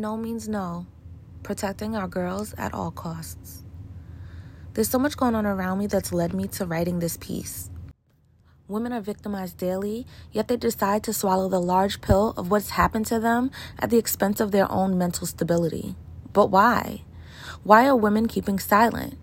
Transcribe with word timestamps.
no 0.00 0.16
means 0.16 0.48
no. 0.48 0.86
Protecting 1.42 1.96
our 1.96 2.08
girls 2.08 2.54
at 2.58 2.74
all 2.74 2.90
costs. 2.90 3.62
There's 4.74 4.88
so 4.88 4.98
much 4.98 5.16
going 5.16 5.34
on 5.34 5.46
around 5.46 5.78
me 5.78 5.86
that's 5.86 6.12
led 6.12 6.34
me 6.34 6.48
to 6.48 6.66
writing 6.66 6.98
this 6.98 7.16
piece. 7.16 7.70
Women 8.68 8.92
are 8.92 9.00
victimized 9.00 9.58
daily, 9.58 10.06
yet 10.32 10.48
they 10.48 10.56
decide 10.56 11.04
to 11.04 11.12
swallow 11.12 11.48
the 11.48 11.60
large 11.60 12.00
pill 12.00 12.34
of 12.36 12.50
what's 12.50 12.70
happened 12.70 13.06
to 13.06 13.20
them 13.20 13.50
at 13.78 13.90
the 13.90 13.96
expense 13.96 14.40
of 14.40 14.50
their 14.50 14.70
own 14.70 14.98
mental 14.98 15.26
stability. 15.26 15.94
But 16.32 16.50
why? 16.50 17.02
Why 17.62 17.86
are 17.86 17.96
women 17.96 18.26
keeping 18.26 18.58
silent? 18.58 19.16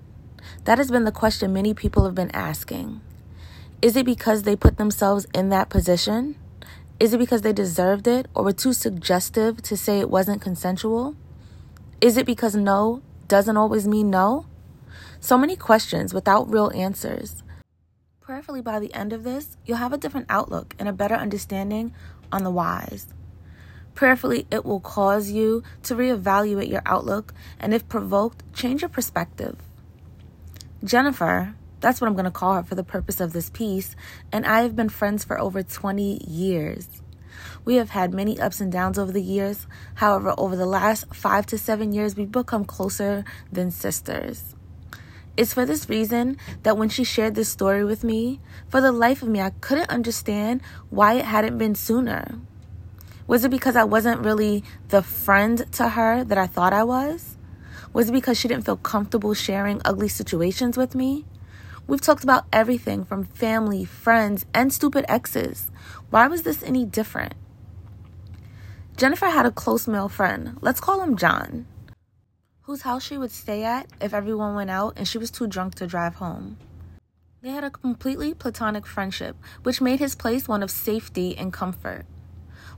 That 0.64 0.78
has 0.78 0.90
been 0.90 1.04
the 1.04 1.12
question 1.12 1.54
many 1.54 1.74
people 1.74 2.06
have 2.06 2.16
been 2.16 2.32
asking. 2.32 3.02
Is 3.82 3.98
it 3.98 4.06
because 4.06 4.44
they 4.44 4.56
put 4.56 4.78
themselves 4.78 5.28
in 5.34 5.50
that 5.50 5.70
position? 5.70 6.38
Is 7.04 7.12
it 7.12 7.18
because 7.18 7.42
they 7.42 7.52
deserved 7.52 8.08
it 8.08 8.28
or 8.34 8.46
were 8.46 8.54
too 8.54 8.72
suggestive 8.72 9.62
to 9.64 9.76
say 9.76 10.00
it 10.00 10.10
wasn't 10.10 10.42
consensual? 10.42 11.18
Is 12.00 12.16
it 12.16 12.26
because 12.26 12.56
no 12.56 13.02
doesn't 13.28 13.58
always 13.58 13.86
mean 13.86 14.10
no? 14.10 14.46
So 15.20 15.38
many 15.38 15.58
questions 15.58 16.14
without 16.14 16.50
real 16.50 16.72
answers. 16.74 17.44
Prayerfully, 18.22 18.62
by 18.62 18.80
the 18.80 18.94
end 18.94 19.12
of 19.12 19.26
this, 19.26 19.58
you'll 19.66 19.84
have 19.84 19.92
a 19.92 19.98
different 19.98 20.28
outlook 20.30 20.78
and 20.80 20.88
a 20.88 20.94
better 20.94 21.16
understanding 21.16 21.94
on 22.32 22.46
the 22.46 22.52
whys. 22.52 23.08
Prayerfully, 23.96 24.48
it 24.50 24.64
will 24.64 24.80
cause 24.80 25.30
you 25.30 25.62
to 25.82 25.96
reevaluate 25.96 26.70
your 26.70 26.84
outlook 26.86 27.34
and, 27.60 27.74
if 27.74 27.90
provoked, 27.90 28.44
change 28.54 28.82
your 28.82 28.88
perspective. 28.88 29.58
Jennifer, 30.86 31.56
that's 31.84 32.00
what 32.00 32.08
I'm 32.08 32.14
going 32.14 32.24
to 32.24 32.32
call 32.32 32.54
her 32.56 32.64
for 32.64 32.76
the 32.76 32.84
purpose 32.84 33.20
of 33.20 33.34
this 33.34 33.50
piece, 33.50 33.96
and 34.32 34.46
I 34.46 34.62
have 34.62 34.74
been 34.74 34.88
friends 34.88 35.26
for 35.26 35.38
over 35.38 35.62
20 35.62 36.24
years. 36.26 36.88
We 37.66 37.76
have 37.76 37.90
had 37.90 38.14
many 38.14 38.40
ups 38.40 38.62
and 38.62 38.72
downs 38.72 38.98
over 38.98 39.12
the 39.12 39.22
years. 39.22 39.68
However, 39.96 40.34
over 40.38 40.56
the 40.56 40.66
last 40.66 41.14
five 41.14 41.46
to 41.48 41.58
seven 41.58 41.92
years, 41.92 42.16
we've 42.16 42.32
become 42.32 42.64
closer 42.64 43.26
than 43.52 43.70
sisters. 43.70 44.56
It's 45.36 45.54
for 45.54 45.66
this 45.66 45.90
reason 45.90 46.38
that 46.62 46.78
when 46.78 46.88
she 46.88 47.04
shared 47.04 47.36
this 47.36 47.50
story 47.50 47.84
with 47.84 48.04
me, 48.04 48.40
for 48.70 48.80
the 48.80 48.94
life 48.94 49.22
of 49.22 49.28
me, 49.28 49.42
I 49.42 49.50
couldn't 49.50 49.90
understand 49.90 50.62
why 50.90 51.16
it 51.16 51.26
hadn't 51.26 51.58
been 51.58 51.76
sooner. 51.76 52.40
Was 53.28 53.44
it 53.44 53.52
because 53.52 53.76
I 53.76 53.84
wasn't 53.84 54.22
really 54.22 54.64
the 54.88 55.04
friend 55.04 55.66
to 55.74 55.90
her 55.90 56.24
that 56.24 56.38
I 56.38 56.48
thought 56.48 56.72
I 56.72 56.86
was? 56.86 57.38
Was 57.92 58.08
it 58.10 58.14
because 58.14 58.40
she 58.40 58.48
didn't 58.48 58.66
feel 58.66 58.78
comfortable 58.78 59.34
sharing 59.34 59.82
ugly 59.84 60.08
situations 60.08 60.78
with 60.78 60.96
me? 60.96 61.26
We've 61.86 62.02
talked 62.02 62.24
about 62.24 62.46
everything 62.54 63.04
from 63.04 63.26
family, 63.26 63.84
friends, 63.84 64.46
and 64.54 64.72
stupid 64.72 65.06
exes. 65.08 65.70
Why 66.10 66.28
was 66.28 66.44
this 66.44 66.64
any 66.64 66.86
different? 66.86 67.34
Jennifer 68.96 69.28
had 69.28 69.46
a 69.46 69.52
close 69.52 69.88
male 69.88 70.08
friend, 70.08 70.58
let's 70.62 70.80
call 70.80 71.02
him 71.02 71.18
John, 71.18 71.66
whose 72.62 72.84
house 72.84 73.04
she 73.04 73.18
would 73.18 73.32
stay 73.32 73.64
at 73.64 73.88
if 74.00 74.14
everyone 74.14 74.56
went 74.56 74.70
out 74.70 74.94
and 74.96 75.08
she 75.08 75.18
was 75.18 75.32
too 75.32 75.48
drunk 75.48 75.76
to 75.76 75.88
drive 75.88 76.16
home. 76.16 76.58
They 77.42 77.50
had 77.50 77.66
a 77.66 77.70
completely 77.70 78.34
platonic 78.34 78.86
friendship, 78.86 79.36
which 79.64 79.82
made 79.82 80.00
his 80.00 80.16
place 80.16 80.48
one 80.48 80.64
of 80.64 80.72
safety 80.72 81.38
and 81.38 81.52
comfort. 81.52 82.06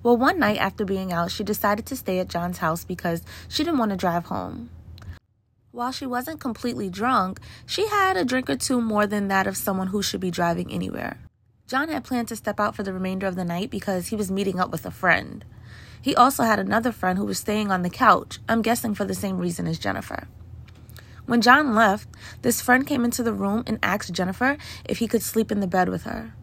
Well, 0.01 0.17
one 0.17 0.39
night 0.39 0.57
after 0.57 0.85
being 0.85 1.13
out, 1.13 1.29
she 1.29 1.43
decided 1.43 1.85
to 1.87 1.95
stay 1.95 2.17
at 2.17 2.29
John's 2.29 2.57
house 2.57 2.83
because 2.83 3.21
she 3.47 3.63
didn't 3.63 3.77
want 3.77 3.91
to 3.91 3.97
drive 3.97 4.25
home. 4.25 4.71
While 5.75 5.91
she 5.91 6.05
wasn't 6.05 6.39
completely 6.39 6.89
drunk, 6.89 7.41
she 7.65 7.87
had 7.87 8.15
a 8.15 8.23
drink 8.23 8.49
or 8.49 8.55
two 8.55 8.79
more 8.79 9.05
than 9.05 9.27
that 9.27 9.45
of 9.45 9.57
someone 9.57 9.87
who 9.87 10.01
should 10.01 10.21
be 10.21 10.31
driving 10.31 10.71
anywhere. 10.71 11.17
John 11.67 11.89
had 11.89 12.05
planned 12.05 12.29
to 12.29 12.37
step 12.37 12.61
out 12.61 12.77
for 12.77 12.83
the 12.83 12.93
remainder 12.93 13.27
of 13.27 13.35
the 13.35 13.43
night 13.43 13.71
because 13.71 14.07
he 14.07 14.15
was 14.15 14.31
meeting 14.31 14.57
up 14.57 14.71
with 14.71 14.85
a 14.85 14.89
friend. 14.89 15.43
He 16.01 16.15
also 16.15 16.43
had 16.43 16.59
another 16.59 16.93
friend 16.93 17.19
who 17.19 17.25
was 17.25 17.39
staying 17.39 17.71
on 17.71 17.81
the 17.81 17.89
couch, 17.89 18.39
I'm 18.47 18.61
guessing 18.61 18.95
for 18.95 19.03
the 19.03 19.13
same 19.13 19.37
reason 19.37 19.67
as 19.67 19.77
Jennifer. 19.77 20.29
When 21.25 21.41
John 21.41 21.75
left, 21.75 22.07
this 22.41 22.61
friend 22.61 22.87
came 22.87 23.03
into 23.03 23.21
the 23.21 23.33
room 23.33 23.65
and 23.67 23.77
asked 23.83 24.13
Jennifer 24.13 24.55
if 24.85 24.99
he 24.99 25.09
could 25.09 25.23
sleep 25.23 25.51
in 25.51 25.59
the 25.59 25.67
bed 25.67 25.89
with 25.89 26.03
her. 26.03 26.35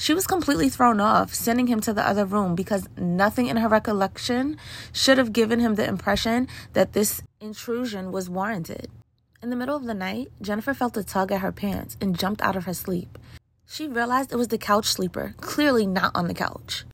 She 0.00 0.14
was 0.14 0.26
completely 0.26 0.70
thrown 0.70 0.98
off, 0.98 1.34
sending 1.34 1.66
him 1.66 1.80
to 1.82 1.92
the 1.92 2.02
other 2.02 2.24
room 2.24 2.54
because 2.54 2.88
nothing 2.96 3.48
in 3.48 3.58
her 3.58 3.68
recollection 3.68 4.56
should 4.94 5.18
have 5.18 5.34
given 5.34 5.60
him 5.60 5.74
the 5.74 5.86
impression 5.86 6.48
that 6.72 6.94
this 6.94 7.20
intrusion 7.38 8.10
was 8.10 8.30
warranted. 8.30 8.90
In 9.42 9.50
the 9.50 9.56
middle 9.56 9.76
of 9.76 9.84
the 9.84 9.92
night, 9.92 10.28
Jennifer 10.40 10.72
felt 10.72 10.96
a 10.96 11.04
tug 11.04 11.30
at 11.32 11.42
her 11.42 11.52
pants 11.52 11.98
and 12.00 12.18
jumped 12.18 12.40
out 12.40 12.56
of 12.56 12.64
her 12.64 12.72
sleep. 12.72 13.18
She 13.68 13.88
realized 13.88 14.32
it 14.32 14.36
was 14.36 14.48
the 14.48 14.56
couch 14.56 14.86
sleeper, 14.86 15.34
clearly 15.36 15.86
not 15.86 16.12
on 16.14 16.28
the 16.28 16.34
couch. 16.34 16.86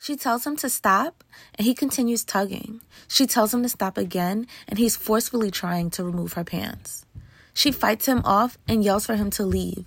She 0.00 0.16
tells 0.16 0.44
him 0.44 0.56
to 0.56 0.68
stop, 0.68 1.22
and 1.54 1.64
he 1.64 1.74
continues 1.74 2.24
tugging. 2.24 2.80
She 3.06 3.28
tells 3.28 3.54
him 3.54 3.62
to 3.62 3.68
stop 3.68 3.96
again, 3.96 4.48
and 4.66 4.80
he's 4.80 4.96
forcefully 4.96 5.52
trying 5.52 5.90
to 5.90 6.02
remove 6.02 6.32
her 6.32 6.42
pants. 6.42 7.06
She 7.54 7.70
fights 7.70 8.06
him 8.06 8.20
off 8.24 8.58
and 8.66 8.82
yells 8.82 9.06
for 9.06 9.14
him 9.14 9.30
to 9.30 9.44
leave. 9.44 9.86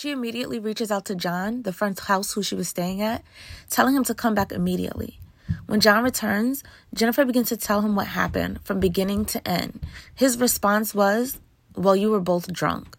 She 0.00 0.12
immediately 0.12 0.58
reaches 0.58 0.90
out 0.90 1.04
to 1.04 1.14
John, 1.14 1.60
the 1.60 1.74
friend's 1.74 2.00
house 2.00 2.32
who 2.32 2.42
she 2.42 2.54
was 2.54 2.68
staying 2.68 3.02
at, 3.02 3.22
telling 3.68 3.94
him 3.94 4.04
to 4.04 4.14
come 4.14 4.34
back 4.34 4.50
immediately. 4.50 5.20
When 5.66 5.80
John 5.80 6.02
returns, 6.02 6.64
Jennifer 6.94 7.26
begins 7.26 7.50
to 7.50 7.58
tell 7.58 7.82
him 7.82 7.94
what 7.94 8.06
happened 8.06 8.62
from 8.64 8.80
beginning 8.80 9.26
to 9.26 9.46
end. 9.46 9.80
His 10.14 10.38
response 10.38 10.94
was, 10.94 11.38
Well, 11.76 11.94
you 11.94 12.10
were 12.10 12.20
both 12.20 12.50
drunk. 12.50 12.96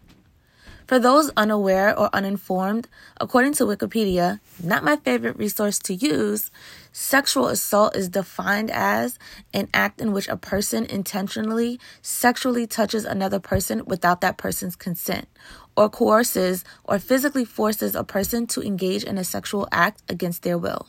For 0.86 0.98
those 0.98 1.30
unaware 1.36 1.98
or 1.98 2.10
uninformed, 2.12 2.88
according 3.20 3.54
to 3.54 3.64
Wikipedia, 3.64 4.40
not 4.62 4.84
my 4.84 4.96
favorite 4.96 5.36
resource 5.36 5.78
to 5.80 5.94
use, 5.94 6.50
sexual 6.92 7.48
assault 7.48 7.96
is 7.96 8.08
defined 8.08 8.70
as 8.70 9.18
an 9.54 9.68
act 9.72 10.00
in 10.00 10.12
which 10.12 10.28
a 10.28 10.36
person 10.36 10.84
intentionally 10.84 11.78
sexually 12.02 12.66
touches 12.66 13.04
another 13.04 13.38
person 13.38 13.84
without 13.86 14.20
that 14.20 14.36
person's 14.36 14.76
consent, 14.76 15.28
or 15.76 15.88
coerces 15.88 16.64
or 16.84 16.98
physically 16.98 17.44
forces 17.44 17.94
a 17.94 18.04
person 18.04 18.46
to 18.48 18.60
engage 18.60 19.04
in 19.04 19.18
a 19.18 19.24
sexual 19.24 19.68
act 19.72 20.02
against 20.08 20.42
their 20.42 20.58
will. 20.58 20.88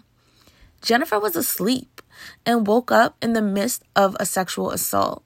Jennifer 0.81 1.19
was 1.19 1.35
asleep 1.35 2.01
and 2.45 2.67
woke 2.67 2.91
up 2.91 3.15
in 3.21 3.33
the 3.33 3.41
midst 3.41 3.83
of 3.95 4.17
a 4.19 4.25
sexual 4.25 4.71
assault. 4.71 5.23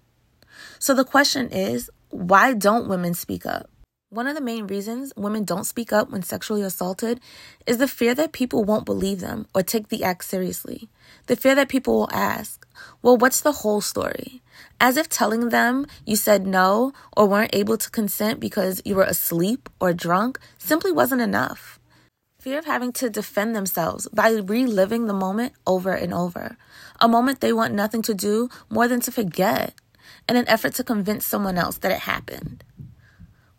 So 0.78 0.94
the 0.94 1.06
question 1.06 1.50
is 1.50 1.90
why 2.10 2.54
don't 2.54 2.88
women 2.88 3.14
speak 3.14 3.46
up? 3.46 3.70
One 4.10 4.28
of 4.28 4.36
the 4.36 4.42
main 4.42 4.68
reasons 4.68 5.12
women 5.18 5.44
don't 5.44 5.66
speak 5.66 5.92
up 5.92 6.12
when 6.12 6.24
sexually 6.24 6.62
assaulted 6.62 7.20
is 7.66 7.78
the 7.78 7.90
fear 7.90 8.16
that 8.16 8.32
people 8.32 8.64
won't 8.64 8.86
believe 8.86 9.20
them 9.20 9.48
or 9.54 9.64
take 9.64 9.90
the 9.90 10.06
act 10.06 10.24
seriously. 10.24 10.88
The 11.26 11.36
fear 11.36 11.56
that 11.56 11.68
people 11.68 11.94
will 11.94 12.10
ask, 12.14 12.66
well, 13.02 13.18
what's 13.18 13.42
the 13.42 13.52
whole 13.52 13.82
story? 13.82 14.42
As 14.80 14.96
if 14.96 15.10
telling 15.10 15.50
them 15.50 15.88
you 16.06 16.16
said 16.16 16.48
no 16.48 16.94
or 17.18 17.28
weren't 17.28 17.54
able 17.54 17.78
to 17.78 17.90
consent 17.90 18.40
because 18.40 18.82
you 18.86 18.96
were 18.96 19.04
asleep 19.04 19.68
or 19.82 19.92
drunk 19.92 20.40
simply 20.58 20.94
wasn't 20.94 21.20
enough. 21.22 21.78
Fear 22.40 22.60
of 22.60 22.66
having 22.66 22.94
to 22.94 23.10
defend 23.10 23.58
themselves 23.58 24.08
by 24.14 24.30
reliving 24.30 25.08
the 25.08 25.14
moment 25.14 25.52
over 25.66 25.92
and 25.92 26.14
over. 26.14 26.56
A 27.02 27.10
moment 27.10 27.42
they 27.42 27.52
want 27.52 27.74
nothing 27.74 28.04
to 28.04 28.14
do 28.14 28.48
more 28.70 28.88
than 28.88 29.02
to 29.02 29.12
forget 29.12 29.74
in 30.30 30.38
an 30.38 30.48
effort 30.48 30.76
to 30.76 30.84
convince 30.86 31.26
someone 31.26 31.58
else 31.58 31.78
that 31.80 31.92
it 31.92 32.00
happened. 32.00 32.64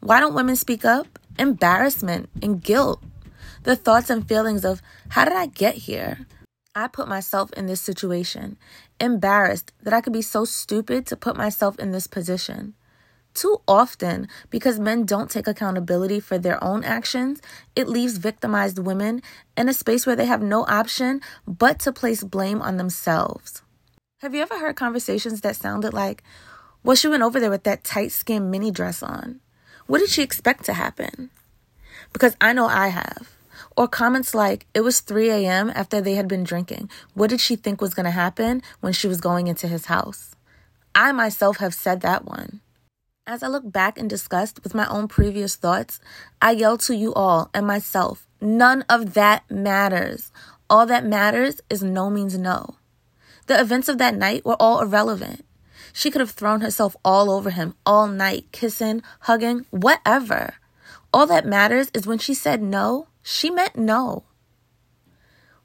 Why 0.09 0.21
don't 0.21 0.33
women 0.33 0.57
speak 0.57 0.87
up? 0.87 1.19
Embarrassment 1.39 2.31
and 2.41 2.63
guilt. 2.63 3.03
The 3.65 3.77
thoughts 3.77 4.09
and 4.09 4.27
feelings 4.27 4.65
of, 4.65 4.81
how 5.11 5.27
did 5.27 5.35
I 5.35 5.45
get 5.45 5.75
here? 5.75 6.21
I 6.75 6.89
put 6.89 7.09
myself 7.09 7.53
in 7.53 7.67
this 7.67 7.83
situation, 7.83 8.57
embarrassed 8.99 9.71
that 9.83 9.93
I 9.93 10.01
could 10.01 10.15
be 10.15 10.23
so 10.23 10.47
stupid 10.47 11.05
to 11.09 11.17
put 11.17 11.37
myself 11.37 11.79
in 11.79 11.93
this 11.93 12.07
position. 12.07 12.73
Too 13.35 13.59
often, 13.69 14.29
because 14.49 14.81
men 14.81 15.05
don't 15.05 15.31
take 15.31 15.47
accountability 15.47 16.21
for 16.21 16.39
their 16.39 16.65
own 16.65 16.85
actions, 16.85 17.43
it 17.77 17.87
leaves 17.87 18.17
victimized 18.17 18.79
women 18.79 19.21
in 19.59 19.69
a 19.69 19.75
space 19.75 20.07
where 20.07 20.17
they 20.17 20.25
have 20.25 20.41
no 20.41 20.65
option 20.69 21.21
but 21.47 21.81
to 21.81 21.93
place 21.93 22.25
blame 22.25 22.63
on 22.63 22.79
themselves. 22.79 23.61
Have 24.23 24.35
you 24.35 24.41
ever 24.41 24.59
heard 24.59 24.75
conversations 24.75 25.43
that 25.43 25.57
sounded 25.57 25.93
like, 25.93 26.23
well, 26.83 26.97
she 26.97 27.09
went 27.09 27.25
over 27.25 27.39
there 27.39 27.51
with 27.51 27.65
that 27.65 27.85
tight 27.85 28.13
skin 28.13 28.51
mini 28.51 28.71
dress 28.71 29.03
on? 29.03 29.41
What 29.89 30.01
did 30.01 30.11
she 30.11 30.23
expect 30.23 30.67
to 30.67 30.75
happen? 30.75 31.31
Because 32.13 32.37
I 32.43 32.53
know 32.53 32.67
I 32.67 32.89
have. 32.89 33.31
Or 33.75 33.89
comments 33.89 34.35
like, 34.35 34.67
it 34.75 34.83
was 34.83 35.01
3 35.01 35.31
a.m. 35.31 35.73
after 35.75 36.03
they 36.03 36.15
had 36.15 36.29
been 36.29 36.45
drinking. 36.45 36.91
What 37.15 37.31
did 37.31 37.41
she 37.41 37.57
think 37.57 37.81
was 37.81 37.95
going 37.95 38.05
to 38.05 38.11
happen 38.11 38.63
when 38.81 38.93
she 38.93 39.09
was 39.09 39.23
going 39.23 39.47
into 39.47 39.67
his 39.67 39.87
house? 39.87 40.37
I 40.95 41.13
myself 41.13 41.57
have 41.57 41.73
said 41.73 42.03
that 42.03 42.27
one. 42.27 42.61
As 43.27 43.43
I 43.43 43.49
look 43.49 43.73
back 43.73 43.97
in 43.97 44.09
disgust 44.09 44.63
with 44.63 44.75
my 44.75 44.87
own 44.89 45.09
previous 45.09 45.57
thoughts, 45.57 46.01
I 46.43 46.51
yell 46.51 46.77
to 46.79 46.95
you 46.95 47.15
all 47.15 47.49
and 47.55 47.67
myself, 47.67 48.29
none 48.43 48.85
of 48.91 49.15
that 49.15 49.51
matters. 49.51 50.31
All 50.69 50.85
that 50.85 51.07
matters 51.07 51.63
is 51.71 51.83
no 51.83 52.11
means 52.11 52.37
no. 52.37 52.77
The 53.47 53.59
events 53.59 53.89
of 53.89 53.97
that 53.97 54.15
night 54.15 54.45
were 54.45 54.61
all 54.61 54.83
irrelevant. 54.83 55.47
She 55.99 56.13
could 56.13 56.21
have 56.21 56.31
thrown 56.31 56.61
herself 56.61 56.95
all 57.05 57.29
over 57.29 57.51
him 57.51 57.75
all 57.85 58.07
night, 58.07 58.53
kissing, 58.53 59.03
hugging, 59.23 59.67
whatever. 59.71 60.55
All 61.13 61.27
that 61.27 61.45
matters 61.45 61.91
is 61.93 62.07
when 62.07 62.19
she 62.19 62.35
said 62.35 62.63
no, 62.63 63.09
she 63.21 63.51
meant 63.51 63.75
no. 63.75 64.23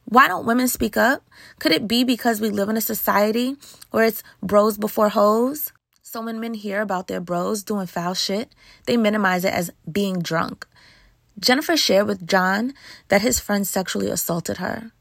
Why 0.06 0.28
don't 0.28 0.48
women 0.48 0.68
speak 0.68 0.98
up? 0.98 1.22
Could 1.60 1.72
it 1.72 1.88
be 1.88 2.04
because 2.04 2.42
we 2.42 2.50
live 2.50 2.68
in 2.68 2.78
a 2.78 2.82
society 2.82 3.58
where 3.92 4.06
it's 4.06 4.24
bros 4.42 4.80
before 4.80 5.10
hoes? 5.10 5.72
So 6.02 6.24
when 6.24 6.40
men 6.40 6.56
hear 6.56 6.82
about 6.82 7.06
their 7.06 7.22
bros 7.22 7.62
doing 7.62 7.86
foul 7.86 8.16
shit, 8.16 8.56
they 8.88 8.98
minimize 8.98 9.46
it 9.46 9.54
as 9.54 9.70
being 9.92 10.20
drunk. 10.20 10.66
Jennifer 11.40 11.78
shared 11.78 12.08
with 12.08 12.26
John 12.26 12.74
that 13.10 13.22
his 13.22 13.40
friend 13.40 13.68
sexually 13.68 14.10
assaulted 14.10 14.58
her. 14.58 14.94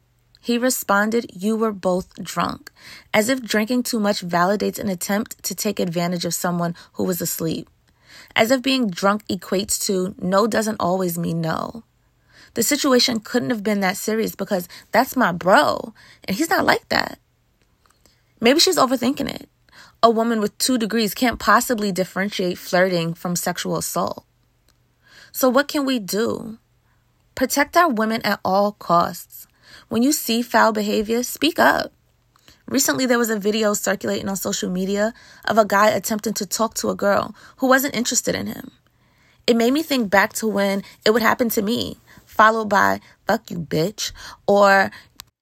He 0.44 0.58
responded, 0.58 1.30
You 1.32 1.54
were 1.54 1.70
both 1.70 2.20
drunk, 2.20 2.72
as 3.14 3.28
if 3.28 3.44
drinking 3.44 3.84
too 3.84 4.00
much 4.00 4.26
validates 4.26 4.80
an 4.80 4.88
attempt 4.88 5.40
to 5.44 5.54
take 5.54 5.78
advantage 5.78 6.24
of 6.24 6.34
someone 6.34 6.74
who 6.94 7.04
was 7.04 7.20
asleep. 7.20 7.70
As 8.34 8.50
if 8.50 8.60
being 8.60 8.90
drunk 8.90 9.24
equates 9.28 9.80
to 9.86 10.16
no 10.18 10.48
doesn't 10.48 10.80
always 10.80 11.16
mean 11.16 11.40
no. 11.40 11.84
The 12.54 12.64
situation 12.64 13.20
couldn't 13.20 13.50
have 13.50 13.62
been 13.62 13.78
that 13.80 13.96
serious 13.96 14.34
because 14.34 14.66
that's 14.90 15.16
my 15.16 15.30
bro, 15.30 15.94
and 16.24 16.36
he's 16.36 16.50
not 16.50 16.66
like 16.66 16.88
that. 16.88 17.20
Maybe 18.40 18.58
she's 18.58 18.76
overthinking 18.76 19.32
it. 19.32 19.48
A 20.02 20.10
woman 20.10 20.40
with 20.40 20.58
two 20.58 20.76
degrees 20.76 21.14
can't 21.14 21.38
possibly 21.38 21.92
differentiate 21.92 22.58
flirting 22.58 23.14
from 23.14 23.36
sexual 23.36 23.76
assault. 23.76 24.24
So, 25.30 25.48
what 25.48 25.68
can 25.68 25.86
we 25.86 26.00
do? 26.00 26.58
Protect 27.36 27.76
our 27.76 27.88
women 27.88 28.20
at 28.22 28.40
all 28.44 28.72
costs. 28.72 29.46
When 29.92 30.02
you 30.02 30.12
see 30.12 30.40
foul 30.40 30.72
behavior, 30.72 31.22
speak 31.22 31.58
up. 31.58 31.92
Recently, 32.66 33.04
there 33.04 33.18
was 33.18 33.28
a 33.28 33.38
video 33.38 33.74
circulating 33.74 34.26
on 34.26 34.36
social 34.36 34.70
media 34.70 35.12
of 35.44 35.58
a 35.58 35.66
guy 35.66 35.90
attempting 35.90 36.32
to 36.32 36.46
talk 36.46 36.72
to 36.76 36.88
a 36.88 36.94
girl 36.94 37.34
who 37.58 37.66
wasn't 37.66 37.94
interested 37.94 38.34
in 38.34 38.46
him. 38.46 38.70
It 39.46 39.54
made 39.54 39.74
me 39.74 39.82
think 39.82 40.08
back 40.08 40.32
to 40.40 40.48
when 40.48 40.82
it 41.04 41.10
would 41.10 41.20
happen 41.20 41.50
to 41.50 41.60
me, 41.60 41.98
followed 42.24 42.70
by, 42.70 43.02
fuck 43.26 43.50
you, 43.50 43.58
bitch, 43.58 44.12
or 44.46 44.90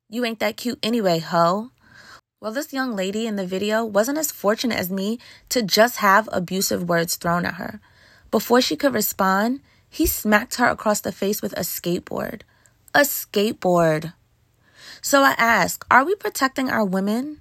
you 0.08 0.24
ain't 0.24 0.40
that 0.40 0.56
cute 0.56 0.80
anyway, 0.82 1.20
ho. 1.20 1.70
Well, 2.40 2.50
this 2.50 2.72
young 2.72 2.96
lady 2.96 3.28
in 3.28 3.36
the 3.36 3.46
video 3.46 3.84
wasn't 3.84 4.18
as 4.18 4.32
fortunate 4.32 4.80
as 4.80 4.90
me 4.90 5.20
to 5.50 5.62
just 5.62 5.98
have 5.98 6.28
abusive 6.32 6.88
words 6.88 7.14
thrown 7.14 7.46
at 7.46 7.54
her. 7.54 7.80
Before 8.32 8.60
she 8.60 8.74
could 8.74 8.94
respond, 8.94 9.60
he 9.88 10.06
smacked 10.06 10.56
her 10.56 10.66
across 10.66 11.00
the 11.00 11.12
face 11.12 11.40
with 11.40 11.52
a 11.52 11.60
skateboard. 11.60 12.42
A 12.92 13.02
skateboard. 13.02 14.12
So 15.02 15.22
I 15.22 15.34
ask, 15.38 15.84
are 15.90 16.04
we 16.04 16.14
protecting 16.14 16.70
our 16.70 16.84
women? 16.84 17.40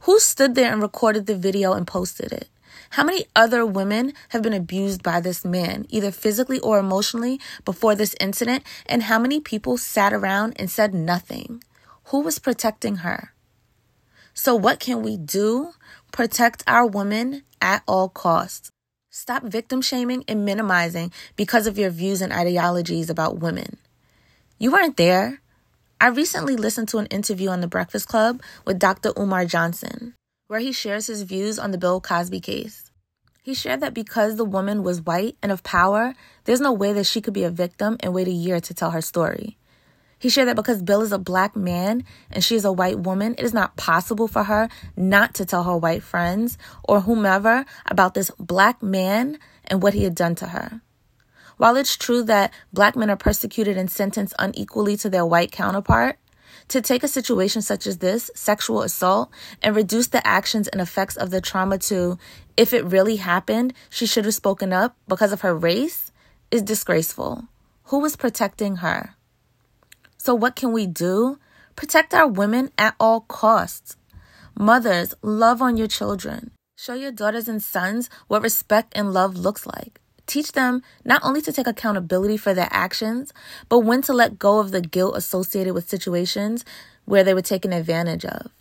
Who 0.00 0.18
stood 0.18 0.54
there 0.54 0.72
and 0.72 0.80
recorded 0.80 1.26
the 1.26 1.36
video 1.36 1.72
and 1.72 1.86
posted 1.86 2.32
it? 2.32 2.48
How 2.90 3.04
many 3.04 3.26
other 3.36 3.66
women 3.66 4.12
have 4.30 4.42
been 4.42 4.52
abused 4.52 5.02
by 5.02 5.20
this 5.20 5.44
man, 5.44 5.86
either 5.90 6.10
physically 6.10 6.58
or 6.60 6.78
emotionally, 6.78 7.40
before 7.64 7.94
this 7.94 8.14
incident? 8.20 8.64
And 8.86 9.04
how 9.04 9.18
many 9.18 9.40
people 9.40 9.76
sat 9.76 10.12
around 10.12 10.54
and 10.56 10.70
said 10.70 10.94
nothing? 10.94 11.62
Who 12.04 12.20
was 12.20 12.38
protecting 12.38 12.96
her? 12.96 13.32
So, 14.34 14.54
what 14.54 14.80
can 14.80 15.02
we 15.02 15.16
do? 15.16 15.72
Protect 16.12 16.64
our 16.66 16.86
women 16.86 17.42
at 17.60 17.82
all 17.86 18.08
costs. 18.08 18.70
Stop 19.10 19.42
victim 19.42 19.82
shaming 19.82 20.24
and 20.26 20.44
minimizing 20.44 21.12
because 21.36 21.66
of 21.66 21.78
your 21.78 21.90
views 21.90 22.22
and 22.22 22.32
ideologies 22.32 23.10
about 23.10 23.38
women. 23.38 23.76
You 24.58 24.72
weren't 24.72 24.96
there. 24.96 25.40
I 26.02 26.08
recently 26.08 26.56
listened 26.56 26.88
to 26.88 26.98
an 26.98 27.04
interview 27.06 27.50
on 27.50 27.60
The 27.60 27.68
Breakfast 27.68 28.08
Club 28.08 28.40
with 28.64 28.78
Dr. 28.78 29.12
Umar 29.18 29.44
Johnson, 29.44 30.14
where 30.46 30.58
he 30.58 30.72
shares 30.72 31.08
his 31.08 31.24
views 31.24 31.58
on 31.58 31.72
the 31.72 31.78
Bill 31.78 32.00
Cosby 32.00 32.40
case. 32.40 32.90
He 33.42 33.52
shared 33.52 33.82
that 33.82 33.92
because 33.92 34.36
the 34.36 34.46
woman 34.46 34.82
was 34.82 35.02
white 35.02 35.36
and 35.42 35.52
of 35.52 35.62
power, 35.62 36.14
there's 36.44 36.62
no 36.62 36.72
way 36.72 36.94
that 36.94 37.04
she 37.04 37.20
could 37.20 37.34
be 37.34 37.44
a 37.44 37.50
victim 37.50 37.98
and 38.00 38.14
wait 38.14 38.28
a 38.28 38.32
year 38.32 38.60
to 38.60 38.72
tell 38.72 38.92
her 38.92 39.02
story. 39.02 39.58
He 40.18 40.30
shared 40.30 40.48
that 40.48 40.56
because 40.56 40.80
Bill 40.80 41.02
is 41.02 41.12
a 41.12 41.18
black 41.18 41.54
man 41.54 42.04
and 42.30 42.42
she 42.42 42.56
is 42.56 42.64
a 42.64 42.72
white 42.72 43.00
woman, 43.00 43.34
it 43.36 43.44
is 43.44 43.52
not 43.52 43.76
possible 43.76 44.26
for 44.26 44.44
her 44.44 44.70
not 44.96 45.34
to 45.34 45.44
tell 45.44 45.64
her 45.64 45.76
white 45.76 46.02
friends 46.02 46.56
or 46.82 47.02
whomever 47.02 47.66
about 47.84 48.14
this 48.14 48.30
black 48.38 48.82
man 48.82 49.38
and 49.66 49.82
what 49.82 49.92
he 49.92 50.04
had 50.04 50.14
done 50.14 50.34
to 50.36 50.46
her. 50.46 50.80
While 51.60 51.76
it's 51.76 51.94
true 51.94 52.22
that 52.22 52.54
black 52.72 52.96
men 52.96 53.10
are 53.10 53.18
persecuted 53.18 53.76
and 53.76 53.90
sentenced 53.90 54.32
unequally 54.38 54.96
to 54.96 55.10
their 55.10 55.26
white 55.26 55.52
counterpart, 55.52 56.18
to 56.68 56.80
take 56.80 57.02
a 57.02 57.06
situation 57.06 57.60
such 57.60 57.86
as 57.86 57.98
this, 57.98 58.30
sexual 58.34 58.80
assault, 58.80 59.30
and 59.60 59.76
reduce 59.76 60.06
the 60.06 60.26
actions 60.26 60.68
and 60.68 60.80
effects 60.80 61.18
of 61.18 61.28
the 61.28 61.42
trauma 61.42 61.76
to, 61.76 62.16
if 62.56 62.72
it 62.72 62.86
really 62.86 63.16
happened, 63.16 63.74
she 63.90 64.06
should 64.06 64.24
have 64.24 64.32
spoken 64.32 64.72
up 64.72 64.96
because 65.06 65.32
of 65.32 65.42
her 65.42 65.54
race, 65.54 66.10
is 66.50 66.62
disgraceful. 66.62 67.44
Who 67.88 67.98
was 67.98 68.16
protecting 68.16 68.76
her? 68.76 69.16
So, 70.16 70.34
what 70.34 70.56
can 70.56 70.72
we 70.72 70.86
do? 70.86 71.38
Protect 71.76 72.14
our 72.14 72.26
women 72.26 72.70
at 72.78 72.94
all 72.98 73.20
costs. 73.20 73.98
Mothers, 74.58 75.12
love 75.20 75.60
on 75.60 75.76
your 75.76 75.88
children. 75.88 76.52
Show 76.74 76.94
your 76.94 77.12
daughters 77.12 77.48
and 77.48 77.62
sons 77.62 78.08
what 78.28 78.40
respect 78.40 78.94
and 78.96 79.12
love 79.12 79.36
looks 79.36 79.66
like. 79.66 79.99
Teach 80.30 80.52
them 80.52 80.84
not 81.04 81.20
only 81.24 81.42
to 81.42 81.52
take 81.52 81.66
accountability 81.66 82.36
for 82.36 82.54
their 82.54 82.68
actions, 82.70 83.32
but 83.68 83.80
when 83.80 84.00
to 84.02 84.12
let 84.12 84.38
go 84.38 84.60
of 84.60 84.70
the 84.70 84.80
guilt 84.80 85.16
associated 85.16 85.74
with 85.74 85.88
situations 85.88 86.64
where 87.04 87.24
they 87.24 87.34
were 87.34 87.42
taken 87.42 87.72
advantage 87.72 88.24
of. 88.24 88.52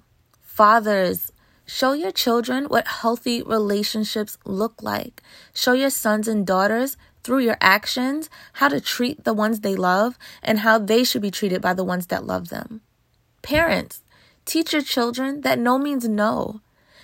Fathers, 0.42 1.32
show 1.68 1.94
your 1.94 2.12
children 2.12 2.66
what 2.66 2.88
healthy 2.88 3.44
relationships 3.44 4.36
look 4.46 4.82
like. 4.82 5.22
Show 5.54 5.74
your 5.74 5.92
sons 5.92 6.28
and 6.28 6.44
daughters 6.44 6.98
through 7.24 7.42
your 7.42 7.58
actions 7.62 8.32
how 8.54 8.70
to 8.70 8.82
treat 8.82 9.24
the 9.24 9.36
ones 9.36 9.60
they 9.60 9.76
love 9.76 10.18
and 10.42 10.62
how 10.62 10.80
they 10.80 11.04
should 11.04 11.22
be 11.22 11.30
treated 11.30 11.62
by 11.62 11.76
the 11.76 11.84
ones 11.84 12.08
that 12.08 12.26
love 12.26 12.50
them. 12.50 12.82
Parents, 13.44 14.02
teach 14.44 14.74
your 14.74 14.82
children 14.82 15.42
that 15.42 15.60
no 15.60 15.78
means 15.78 16.08
no. 16.10 16.62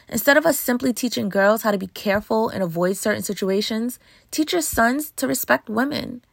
Instead 0.07 0.38
of 0.38 0.46
us 0.46 0.60
simply 0.60 0.94
teaching 0.94 1.30
girls 1.30 1.63
how 1.63 1.72
to 1.72 1.78
be 1.78 1.88
careful 1.88 2.50
and 2.50 2.62
avoid 2.62 2.96
certain 2.96 3.24
situations, 3.24 4.00
teach 4.31 4.54
your 4.54 4.62
sons 4.62 5.12
to 5.12 5.28
respect 5.28 5.69
women. 5.69 6.24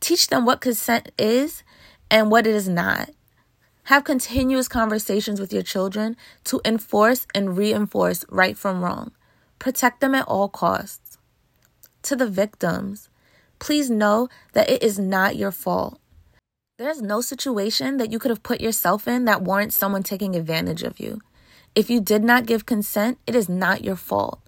Teach 0.00 0.28
them 0.28 0.44
what 0.44 0.60
consent 0.60 1.10
is 1.18 1.62
and 2.10 2.30
what 2.30 2.46
it 2.46 2.54
is 2.54 2.68
not. 2.68 3.10
Have 3.84 4.04
continuous 4.04 4.68
conversations 4.68 5.40
with 5.40 5.52
your 5.52 5.62
children 5.62 6.16
to 6.44 6.60
enforce 6.64 7.26
and 7.34 7.56
reinforce 7.56 8.24
right 8.28 8.56
from 8.56 8.84
wrong. 8.84 9.12
Protect 9.58 10.00
them 10.00 10.14
at 10.14 10.28
all 10.28 10.48
costs. 10.48 11.18
To 12.02 12.14
the 12.14 12.28
victims, 12.28 13.08
please 13.58 13.90
know 13.90 14.28
that 14.52 14.70
it 14.70 14.82
is 14.82 14.98
not 14.98 15.36
your 15.36 15.50
fault. 15.50 15.98
There's 16.76 17.02
no 17.02 17.20
situation 17.20 17.96
that 17.96 18.12
you 18.12 18.20
could 18.20 18.30
have 18.30 18.44
put 18.44 18.60
yourself 18.60 19.08
in 19.08 19.24
that 19.24 19.42
warrants 19.42 19.76
someone 19.76 20.04
taking 20.04 20.36
advantage 20.36 20.84
of 20.84 21.00
you. 21.00 21.20
If 21.74 21.90
you 21.90 22.00
did 22.00 22.24
not 22.24 22.46
give 22.46 22.66
consent, 22.66 23.18
it 23.26 23.34
is 23.34 23.48
not 23.48 23.84
your 23.84 23.96
fault. 23.96 24.40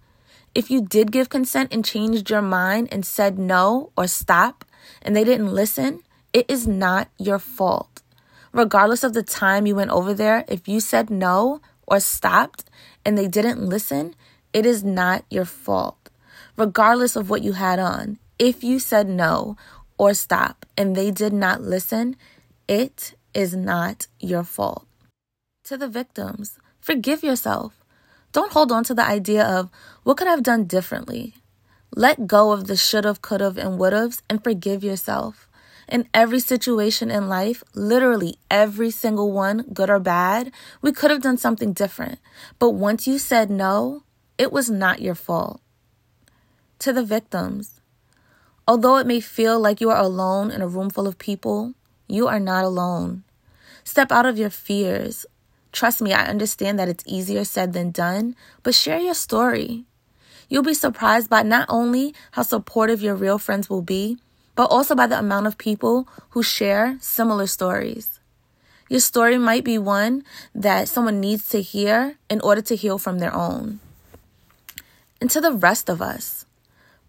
If 0.55 0.71
you 0.71 0.81
did 0.83 1.13
give 1.13 1.29
consent 1.29 1.73
and 1.73 1.85
changed 1.85 2.29
your 2.29 2.43
mind 2.43 2.89
and 2.91 3.07
said 3.07 3.39
no 3.39 3.93
or 3.97 4.07
stop 4.07 4.65
and 5.03 5.15
they 5.15 5.25
didn't 5.25 5.53
listen, 5.53 6.03
it 6.33 6.47
is 6.49 6.67
not 6.67 7.09
your 7.19 7.39
fault. 7.39 8.03
Regardless 8.53 9.05
of 9.05 9.13
the 9.13 9.23
time 9.23 9.67
you 9.67 9.77
went 9.77 9.91
over 9.91 10.13
there, 10.13 10.45
if 10.49 10.67
you 10.67 10.81
said 10.81 11.09
no 11.09 11.61
or 11.87 12.01
stopped 12.01 12.65
and 13.05 13.17
they 13.17 13.29
didn't 13.29 13.65
listen, 13.65 14.15
it 14.53 14.67
is 14.67 14.83
not 14.83 15.25
your 15.31 15.45
fault. 15.45 16.11
Regardless 16.57 17.15
of 17.15 17.31
what 17.31 17.43
you 17.43 17.53
had 17.53 17.79
on, 17.79 18.19
if 18.39 18.65
you 18.65 18.81
said 18.81 19.09
no 19.09 19.57
or 19.99 20.15
stop 20.15 20.67
and 20.77 20.97
they 20.97 21.11
did 21.11 21.33
not 21.33 21.63
listen, 21.63 22.17
it 22.67 23.15
is 23.35 23.55
not 23.55 24.09
your 24.19 24.43
fault. 24.43 24.87
To 25.65 25.77
the 25.77 25.89
victims, 25.89 26.59
forgive 26.81 27.23
yourself. 27.23 27.75
Don't 28.33 28.53
hold 28.53 28.71
on 28.73 28.85
to 28.85 28.95
the 28.95 29.05
idea 29.05 29.45
of 29.45 29.71
what 30.03 30.17
could 30.17 30.29
I 30.29 30.31
have 30.31 30.43
done 30.43 30.65
differently. 30.65 31.35
Let 31.95 32.27
go 32.27 32.53
of 32.53 32.67
the 32.67 32.77
should've, 32.77 33.23
could've, 33.23 33.59
and 33.59 33.79
would've's 33.79 34.23
and 34.31 34.43
forgive 34.43 34.85
yourself. 34.85 35.49
In 35.89 36.09
every 36.15 36.39
situation 36.39 37.11
in 37.11 37.29
life, 37.29 37.65
literally 37.75 38.39
every 38.51 38.93
single 38.93 39.33
one, 39.33 39.65
good 39.73 39.91
or 39.91 39.99
bad, 39.99 40.53
we 40.81 40.93
could 40.93 41.11
have 41.11 41.23
done 41.23 41.37
something 41.37 41.73
different. 41.73 42.21
But 42.61 42.71
once 42.71 43.09
you 43.09 43.19
said 43.19 43.51
no, 43.51 44.05
it 44.39 44.53
was 44.53 44.71
not 44.71 45.03
your 45.03 45.17
fault. 45.17 45.61
To 46.79 46.93
the 46.93 47.05
victims, 47.05 47.81
Although 48.71 48.99
it 48.99 49.07
may 49.09 49.19
feel 49.19 49.59
like 49.59 49.81
you 49.81 49.91
are 49.91 50.01
alone 50.01 50.53
in 50.53 50.63
a 50.63 50.69
room 50.69 50.91
full 50.91 51.09
of 51.09 51.19
people, 51.19 51.75
you 52.07 52.29
are 52.29 52.39
not 52.39 52.63
alone. 52.63 53.25
Step 53.83 54.13
out 54.13 54.27
of 54.27 54.39
your 54.39 54.49
fears. 54.49 55.27
Trust 55.73 56.03
me, 56.03 56.13
I 56.13 56.27
understand 56.27 56.79
that 56.79 56.89
it's 56.89 57.05
easier 57.07 57.45
said 57.45 57.73
than 57.73 57.91
done, 57.91 58.35
but 58.63 58.75
share 58.75 58.99
your 58.99 59.15
story. 59.15 59.85
You'll 60.49 60.63
be 60.63 60.75
surprised 60.75 61.31
by 61.31 61.43
not 61.43 61.67
only 61.69 62.15
how 62.33 62.43
supportive 62.43 63.03
your 63.03 63.15
real 63.15 63.39
friends 63.39 63.71
will 63.71 63.83
be, 63.83 64.19
but 64.57 64.65
also 64.65 64.95
by 64.95 65.07
the 65.07 65.19
amount 65.19 65.47
of 65.47 65.59
people 65.59 66.09
who 66.31 66.43
share 66.43 66.99
similar 67.01 67.47
stories. 67.47 68.19
Your 68.89 69.01
story 69.01 69.39
might 69.39 69.63
be 69.63 69.79
one 69.79 70.25
that 70.55 70.89
someone 70.89 71.21
needs 71.21 71.49
to 71.51 71.63
hear 71.63 72.17
in 72.29 72.41
order 72.41 72.61
to 72.63 72.75
heal 72.75 72.99
from 72.99 73.19
their 73.19 73.33
own. 73.33 73.79
And 75.21 75.31
to 75.31 75.41
the 75.41 75.53
rest 75.53 75.89
of 75.89 76.03
us, 76.03 76.47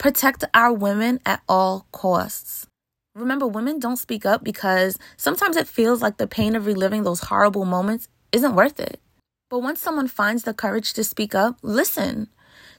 Protect 0.01 0.43
our 0.55 0.73
women 0.73 1.19
at 1.27 1.43
all 1.47 1.85
costs. 1.91 2.65
Remember, 3.13 3.45
women 3.45 3.77
don't 3.77 3.97
speak 3.97 4.25
up 4.25 4.43
because 4.43 4.97
sometimes 5.15 5.55
it 5.55 5.67
feels 5.67 6.01
like 6.01 6.17
the 6.17 6.25
pain 6.25 6.55
of 6.55 6.65
reliving 6.65 7.03
those 7.03 7.19
horrible 7.19 7.65
moments 7.65 8.07
isn't 8.31 8.55
worth 8.55 8.79
it. 8.79 8.99
But 9.49 9.59
once 9.59 9.81
someone 9.81 10.07
finds 10.07 10.43
the 10.43 10.53
courage 10.53 10.93
to 10.93 11.03
speak 11.03 11.35
up, 11.35 11.57
listen. 11.61 12.29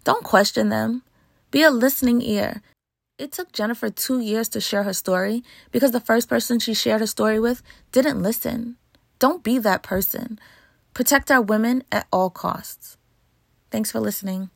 Don't 0.04 0.24
question 0.24 0.68
them. 0.70 1.02
Be 1.50 1.62
a 1.62 1.70
listening 1.70 2.22
ear. 2.22 2.62
It 3.18 3.30
took 3.30 3.52
Jennifer 3.52 3.90
two 3.90 4.20
years 4.20 4.48
to 4.50 4.60
share 4.60 4.82
her 4.84 4.94
story 4.94 5.44
because 5.70 5.92
the 5.92 6.00
first 6.00 6.28
person 6.28 6.58
she 6.58 6.74
shared 6.74 7.00
her 7.00 7.06
story 7.06 7.38
with 7.38 7.62
didn't 7.92 8.22
listen. 8.22 8.76
Don't 9.18 9.44
be 9.44 9.58
that 9.58 9.82
person. 9.82 10.40
Protect 10.94 11.30
our 11.30 11.42
women 11.42 11.84
at 11.92 12.06
all 12.10 12.30
costs. 12.30 12.96
Thanks 13.70 13.92
for 13.92 14.00
listening. 14.00 14.50